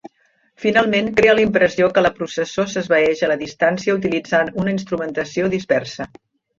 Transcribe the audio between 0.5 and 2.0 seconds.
Finalment crea la impressió